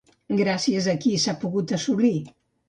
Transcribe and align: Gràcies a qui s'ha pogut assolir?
Gràcies 0.37 0.87
a 0.93 0.95
qui 1.03 1.11
s'ha 1.25 1.35
pogut 1.45 1.75
assolir? 1.79 2.17